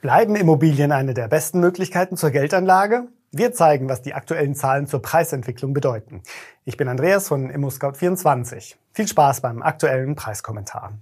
Bleiben 0.00 0.36
Immobilien 0.36 0.92
eine 0.92 1.12
der 1.12 1.26
besten 1.26 1.58
Möglichkeiten 1.58 2.16
zur 2.16 2.30
Geldanlage? 2.30 3.08
Wir 3.32 3.52
zeigen, 3.52 3.88
was 3.88 4.00
die 4.00 4.14
aktuellen 4.14 4.54
Zahlen 4.54 4.86
zur 4.86 5.02
Preisentwicklung 5.02 5.74
bedeuten. 5.74 6.22
Ich 6.64 6.76
bin 6.76 6.86
Andreas 6.86 7.26
von 7.26 7.50
ImmoScout24. 7.50 8.76
Viel 8.92 9.08
Spaß 9.08 9.40
beim 9.40 9.60
aktuellen 9.60 10.14
Preiskommentar. 10.14 10.92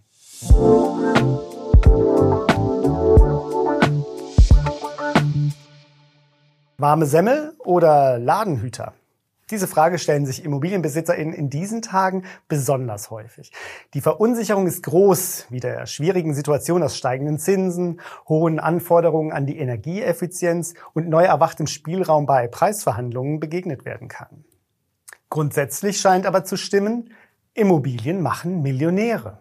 Warme 6.79 7.05
Semmel 7.05 7.53
oder 7.59 8.19
Ladenhüter? 8.19 8.95
Diese 9.51 9.69
Frage 9.69 9.99
stellen 9.99 10.27
sich 10.27 10.45
ImmobilienbesitzerInnen 10.45 11.33
in 11.33 11.51
diesen 11.51 11.81
Tagen 11.81 12.25
besonders 12.49 13.11
häufig. 13.11 13.53
Die 13.95 14.01
Verunsicherung 14.01 14.67
ist 14.67 14.83
groß, 14.83 15.47
wie 15.51 15.61
der 15.61 15.87
schwierigen 15.87 16.35
Situation 16.35 16.83
aus 16.83 16.97
steigenden 16.97 17.39
Zinsen, 17.39 18.01
hohen 18.29 18.59
Anforderungen 18.59 19.31
an 19.31 19.47
die 19.47 19.59
Energieeffizienz 19.59 20.75
und 20.95 21.09
neu 21.09 21.23
erwachtem 21.23 21.69
Spielraum 21.69 22.27
bei 22.27 22.49
Preisverhandlungen 22.49 23.39
begegnet 23.39 23.85
werden 23.85 24.09
kann. 24.09 24.45
Grundsätzlich 25.31 26.01
scheint 26.01 26.27
aber 26.27 26.45
zu 26.45 26.57
stimmen, 26.57 27.13
Immobilien 27.55 28.23
machen 28.23 28.63
Millionäre. 28.63 29.39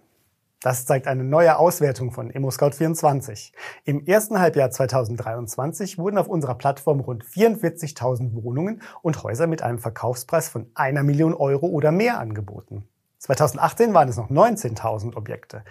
Das 0.61 0.85
zeigt 0.85 1.07
eine 1.07 1.23
neue 1.23 1.57
Auswertung 1.57 2.11
von 2.11 2.31
ImmoScout24. 2.31 3.51
Im 3.83 4.05
ersten 4.05 4.39
Halbjahr 4.39 4.71
2023 4.71 5.97
wurden 5.97 6.17
auf 6.17 6.27
unserer 6.27 6.55
Plattform 6.55 7.01
rund 7.01 7.23
44.000 7.23 8.33
Wohnungen 8.33 8.81
und 9.01 9.21
Häuser 9.23 9.47
mit 9.47 9.61
einem 9.61 9.79
Verkaufspreis 9.79 10.49
von 10.49 10.71
einer 10.73 11.03
Million 11.03 11.33
Euro 11.33 11.67
oder 11.67 11.91
mehr 11.91 12.19
angeboten. 12.19 12.87
2018 13.19 13.93
waren 13.93 14.09
es 14.09 14.17
noch 14.17 14.29
19.000 14.29 15.15
Objekte. 15.15 15.63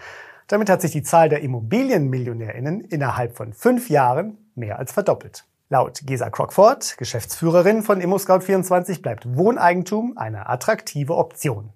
Damit 0.47 0.69
hat 0.69 0.83
sich 0.83 0.93
die 0.93 1.03
Zahl 1.03 1.29
der 1.29 1.41
Immobilienmillionärinnen 1.41 2.83
innerhalb 2.83 3.37
von 3.37 3.53
fünf 3.53 3.89
Jahren 3.89 4.39
mehr 4.55 4.79
als 4.79 4.93
verdoppelt. 4.93 5.45
Laut 5.71 6.03
Gesa 6.05 6.31
Crockford, 6.31 6.99
Geschäftsführerin 6.99 7.83
von 7.83 8.01
ImmoScout24, 8.01 9.01
bleibt 9.01 9.37
Wohneigentum 9.37 10.17
eine 10.19 10.49
attraktive 10.49 11.17
Option. 11.17 11.73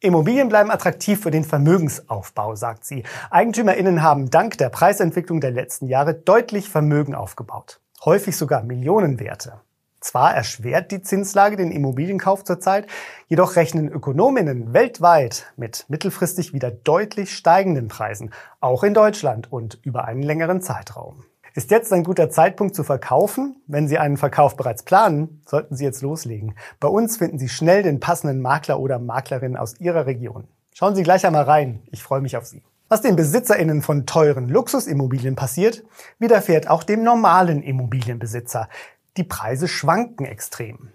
Immobilien 0.00 0.50
bleiben 0.50 0.70
attraktiv 0.70 1.22
für 1.22 1.30
den 1.30 1.44
Vermögensaufbau, 1.44 2.54
sagt 2.54 2.84
sie. 2.84 3.02
EigentümerInnen 3.30 4.02
haben 4.02 4.28
dank 4.28 4.58
der 4.58 4.68
Preisentwicklung 4.68 5.40
der 5.40 5.52
letzten 5.52 5.86
Jahre 5.86 6.12
deutlich 6.12 6.68
Vermögen 6.68 7.14
aufgebaut. 7.14 7.80
Häufig 8.04 8.36
sogar 8.36 8.62
Millionenwerte. 8.62 9.60
Zwar 10.00 10.34
erschwert 10.34 10.92
die 10.92 11.00
Zinslage 11.00 11.56
den 11.56 11.72
Immobilienkauf 11.72 12.44
zurzeit, 12.44 12.86
jedoch 13.26 13.56
rechnen 13.56 13.88
Ökonominnen 13.88 14.74
weltweit 14.74 15.50
mit 15.56 15.86
mittelfristig 15.88 16.52
wieder 16.52 16.70
deutlich 16.70 17.34
steigenden 17.34 17.88
Preisen, 17.88 18.32
auch 18.60 18.84
in 18.84 18.92
Deutschland 18.92 19.50
und 19.50 19.80
über 19.82 20.04
einen 20.04 20.22
längeren 20.22 20.60
Zeitraum. 20.60 21.24
Ist 21.56 21.70
jetzt 21.70 21.90
ein 21.90 22.04
guter 22.04 22.28
Zeitpunkt 22.28 22.74
zu 22.74 22.84
verkaufen? 22.84 23.56
Wenn 23.66 23.88
Sie 23.88 23.96
einen 23.96 24.18
Verkauf 24.18 24.58
bereits 24.58 24.82
planen, 24.82 25.40
sollten 25.46 25.74
Sie 25.74 25.84
jetzt 25.84 26.02
loslegen. 26.02 26.54
Bei 26.80 26.88
uns 26.88 27.16
finden 27.16 27.38
Sie 27.38 27.48
schnell 27.48 27.82
den 27.82 27.98
passenden 27.98 28.42
Makler 28.42 28.78
oder 28.78 28.98
Maklerin 28.98 29.56
aus 29.56 29.80
Ihrer 29.80 30.04
Region. 30.04 30.48
Schauen 30.74 30.94
Sie 30.94 31.02
gleich 31.02 31.24
einmal 31.24 31.44
rein. 31.44 31.80
Ich 31.90 32.02
freue 32.02 32.20
mich 32.20 32.36
auf 32.36 32.44
Sie. 32.44 32.62
Was 32.90 33.00
den 33.00 33.16
BesitzerInnen 33.16 33.80
von 33.80 34.04
teuren 34.04 34.50
Luxusimmobilien 34.50 35.34
passiert, 35.34 35.82
widerfährt 36.18 36.68
auch 36.68 36.82
dem 36.82 37.02
normalen 37.02 37.62
Immobilienbesitzer. 37.62 38.68
Die 39.16 39.24
Preise 39.24 39.66
schwanken 39.66 40.26
extrem. 40.26 40.90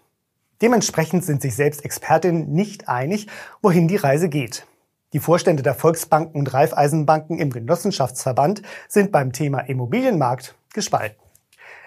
Dementsprechend 0.61 1.25
sind 1.25 1.41
sich 1.41 1.55
selbst 1.55 1.83
Expertinnen 1.83 2.51
nicht 2.51 2.87
einig, 2.87 3.25
wohin 3.63 3.87
die 3.87 3.95
Reise 3.95 4.29
geht. 4.29 4.67
Die 5.13 5.19
Vorstände 5.19 5.61
der 5.61 5.75
Volksbanken 5.75 6.39
und 6.39 6.53
Raiffeisenbanken 6.53 7.37
im 7.37 7.51
Genossenschaftsverband 7.51 8.61
sind 8.87 9.11
beim 9.11 9.33
Thema 9.33 9.59
Immobilienmarkt 9.59 10.55
gespalten. 10.73 11.21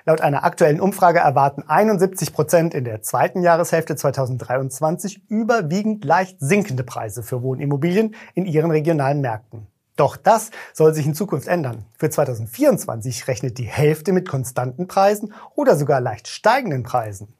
Laut 0.04 0.20
einer 0.20 0.44
aktuellen 0.44 0.78
Umfrage 0.78 1.20
erwarten 1.20 1.64
71 1.66 2.34
Prozent 2.34 2.74
in 2.74 2.84
der 2.84 3.00
zweiten 3.00 3.40
Jahreshälfte 3.40 3.96
2023 3.96 5.22
überwiegend 5.30 6.04
leicht 6.04 6.36
sinkende 6.38 6.84
Preise 6.84 7.22
für 7.22 7.42
Wohnimmobilien 7.42 8.14
in 8.34 8.44
ihren 8.44 8.70
regionalen 8.70 9.22
Märkten. 9.22 9.68
Doch 9.96 10.18
das 10.18 10.50
soll 10.74 10.92
sich 10.92 11.06
in 11.06 11.14
Zukunft 11.14 11.48
ändern. 11.48 11.86
Für 11.96 12.10
2024 12.10 13.26
rechnet 13.26 13.56
die 13.56 13.64
Hälfte 13.64 14.12
mit 14.12 14.28
konstanten 14.28 14.86
Preisen 14.86 15.32
oder 15.54 15.76
sogar 15.76 16.02
leicht 16.02 16.28
steigenden 16.28 16.82
Preisen. 16.82 17.32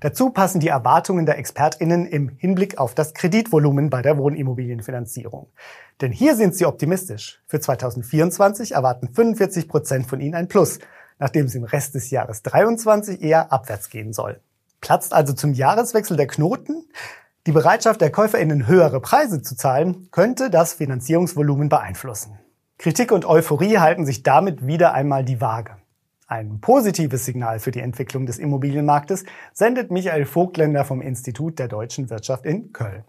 Dazu 0.00 0.30
passen 0.30 0.60
die 0.60 0.68
Erwartungen 0.68 1.26
der 1.26 1.38
ExpertInnen 1.38 2.06
im 2.06 2.30
Hinblick 2.30 2.78
auf 2.78 2.94
das 2.94 3.12
Kreditvolumen 3.12 3.90
bei 3.90 4.00
der 4.00 4.16
Wohnimmobilienfinanzierung. 4.16 5.52
Denn 6.00 6.10
hier 6.10 6.36
sind 6.36 6.56
sie 6.56 6.64
optimistisch. 6.64 7.42
Für 7.46 7.60
2024 7.60 8.72
erwarten 8.72 9.12
45 9.12 9.68
Prozent 9.68 10.06
von 10.06 10.20
ihnen 10.20 10.34
ein 10.34 10.48
Plus, 10.48 10.78
nachdem 11.18 11.46
es 11.46 11.54
im 11.54 11.64
Rest 11.64 11.94
des 11.94 12.10
Jahres 12.10 12.42
23 12.42 13.20
eher 13.22 13.52
abwärts 13.52 13.90
gehen 13.90 14.14
soll. 14.14 14.40
Platzt 14.80 15.12
also 15.12 15.34
zum 15.34 15.52
Jahreswechsel 15.52 16.16
der 16.16 16.26
Knoten? 16.26 16.86
Die 17.46 17.52
Bereitschaft 17.52 18.00
der 18.00 18.10
KäuferInnen 18.10 18.66
höhere 18.66 19.00
Preise 19.00 19.42
zu 19.42 19.54
zahlen, 19.54 20.08
könnte 20.10 20.48
das 20.48 20.72
Finanzierungsvolumen 20.74 21.68
beeinflussen. 21.68 22.38
Kritik 22.78 23.12
und 23.12 23.26
Euphorie 23.26 23.76
halten 23.76 24.06
sich 24.06 24.22
damit 24.22 24.66
wieder 24.66 24.94
einmal 24.94 25.24
die 25.24 25.42
Waage. 25.42 25.76
Ein 26.30 26.60
positives 26.60 27.24
Signal 27.24 27.58
für 27.58 27.72
die 27.72 27.80
Entwicklung 27.80 28.24
des 28.24 28.38
Immobilienmarktes 28.38 29.24
sendet 29.52 29.90
Michael 29.90 30.26
Vogtländer 30.26 30.84
vom 30.84 31.00
Institut 31.00 31.58
der 31.58 31.66
deutschen 31.66 32.08
Wirtschaft 32.08 32.46
in 32.46 32.72
Köln. 32.72 33.02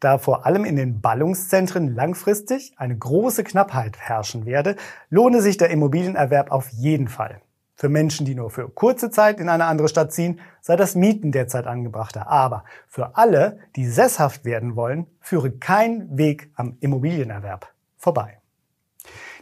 Da 0.00 0.16
vor 0.16 0.46
allem 0.46 0.64
in 0.64 0.74
den 0.74 1.02
Ballungszentren 1.02 1.94
langfristig 1.94 2.72
eine 2.78 2.96
große 2.96 3.44
Knappheit 3.44 3.98
herrschen 3.98 4.46
werde, 4.46 4.76
lohne 5.10 5.42
sich 5.42 5.58
der 5.58 5.68
Immobilienerwerb 5.68 6.50
auf 6.50 6.70
jeden 6.70 7.08
Fall. 7.08 7.42
Für 7.74 7.90
Menschen, 7.90 8.24
die 8.24 8.34
nur 8.34 8.48
für 8.48 8.70
kurze 8.70 9.10
Zeit 9.10 9.38
in 9.38 9.50
eine 9.50 9.66
andere 9.66 9.90
Stadt 9.90 10.10
ziehen, 10.10 10.40
sei 10.62 10.76
das 10.76 10.94
Mieten 10.94 11.32
derzeit 11.32 11.66
angebrachter. 11.66 12.26
Aber 12.28 12.64
für 12.88 13.18
alle, 13.18 13.58
die 13.76 13.84
sesshaft 13.84 14.46
werden 14.46 14.76
wollen, 14.76 15.06
führe 15.20 15.50
kein 15.50 16.16
Weg 16.16 16.50
am 16.54 16.78
Immobilienerwerb 16.80 17.68
vorbei. 17.98 18.38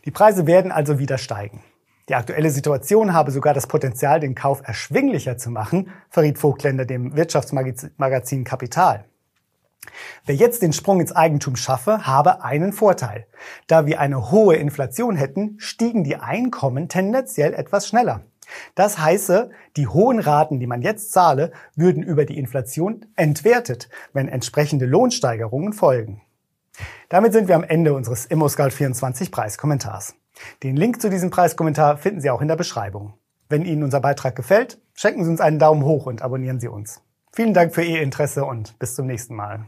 Die 0.04 0.10
Preise 0.10 0.48
werden 0.48 0.72
also 0.72 0.98
wieder 0.98 1.18
steigen. 1.18 1.62
Die 2.08 2.14
aktuelle 2.14 2.50
Situation 2.50 3.12
habe 3.12 3.30
sogar 3.30 3.52
das 3.52 3.66
Potenzial, 3.66 4.20
den 4.20 4.34
Kauf 4.34 4.62
erschwinglicher 4.64 5.36
zu 5.36 5.50
machen, 5.50 5.90
verriet 6.08 6.38
Vogtländer 6.38 6.86
dem 6.86 7.14
Wirtschaftsmagazin 7.16 8.44
Kapital. 8.44 9.04
Wer 10.24 10.34
jetzt 10.34 10.62
den 10.62 10.72
Sprung 10.72 11.00
ins 11.00 11.12
Eigentum 11.12 11.56
schaffe, 11.56 12.06
habe 12.06 12.42
einen 12.42 12.72
Vorteil. 12.72 13.26
Da 13.66 13.86
wir 13.86 14.00
eine 14.00 14.30
hohe 14.30 14.56
Inflation 14.56 15.16
hätten, 15.16 15.56
stiegen 15.58 16.04
die 16.04 16.16
Einkommen 16.16 16.88
tendenziell 16.88 17.54
etwas 17.54 17.88
schneller. 17.88 18.22
Das 18.74 18.98
heiße, 18.98 19.50
die 19.76 19.86
hohen 19.86 20.18
Raten, 20.18 20.58
die 20.58 20.66
man 20.66 20.80
jetzt 20.80 21.12
zahle, 21.12 21.52
würden 21.76 22.02
über 22.02 22.24
die 22.24 22.38
Inflation 22.38 23.04
entwertet, 23.16 23.90
wenn 24.14 24.28
entsprechende 24.28 24.86
Lohnsteigerungen 24.86 25.74
folgen. 25.74 26.22
Damit 27.10 27.34
sind 27.34 27.48
wir 27.48 27.56
am 27.56 27.64
Ende 27.64 27.92
unseres 27.92 28.30
ImmoScout24 28.30 29.30
Preiskommentars. 29.30 30.14
Den 30.62 30.76
Link 30.76 31.00
zu 31.00 31.10
diesem 31.10 31.30
Preiskommentar 31.30 31.96
finden 31.96 32.20
Sie 32.20 32.30
auch 32.30 32.40
in 32.40 32.48
der 32.48 32.56
Beschreibung. 32.56 33.14
Wenn 33.48 33.64
Ihnen 33.64 33.82
unser 33.82 34.00
Beitrag 34.00 34.36
gefällt, 34.36 34.78
schenken 34.94 35.24
Sie 35.24 35.30
uns 35.30 35.40
einen 35.40 35.58
Daumen 35.58 35.84
hoch 35.84 36.06
und 36.06 36.22
abonnieren 36.22 36.60
Sie 36.60 36.68
uns. 36.68 37.02
Vielen 37.32 37.54
Dank 37.54 37.74
für 37.74 37.82
Ihr 37.82 38.02
Interesse 38.02 38.44
und 38.44 38.78
bis 38.78 38.94
zum 38.94 39.06
nächsten 39.06 39.34
Mal. 39.34 39.66